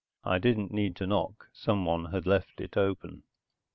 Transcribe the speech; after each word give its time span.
I 0.23 0.39
didn't 0.39 0.71
need 0.71 0.95
to 0.95 1.05
knock, 1.05 1.47
someone 1.53 2.05
had 2.05 2.25
left 2.25 2.59
it 2.59 2.75
open. 2.75 3.21